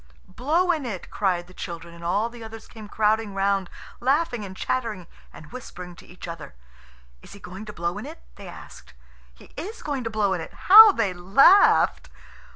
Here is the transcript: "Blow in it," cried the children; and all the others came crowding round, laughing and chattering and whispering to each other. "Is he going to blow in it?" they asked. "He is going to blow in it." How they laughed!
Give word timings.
"Blow 0.35 0.71
in 0.71 0.83
it," 0.83 1.11
cried 1.11 1.45
the 1.45 1.53
children; 1.53 1.93
and 1.93 2.03
all 2.03 2.27
the 2.27 2.43
others 2.43 2.67
came 2.67 2.89
crowding 2.89 3.35
round, 3.35 3.69
laughing 3.99 4.43
and 4.43 4.57
chattering 4.57 5.05
and 5.31 5.51
whispering 5.51 5.95
to 5.97 6.07
each 6.07 6.27
other. 6.27 6.55
"Is 7.21 7.33
he 7.33 7.39
going 7.39 7.65
to 7.65 7.71
blow 7.71 7.99
in 7.99 8.07
it?" 8.07 8.23
they 8.35 8.47
asked. 8.47 8.95
"He 9.35 9.51
is 9.55 9.83
going 9.83 10.03
to 10.05 10.09
blow 10.09 10.33
in 10.33 10.41
it." 10.41 10.53
How 10.71 10.91
they 10.91 11.13
laughed! 11.13 12.09